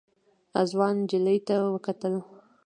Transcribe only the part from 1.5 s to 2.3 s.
وکتل.